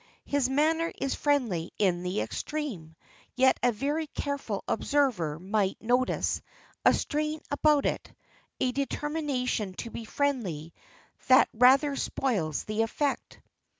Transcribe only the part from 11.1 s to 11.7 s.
that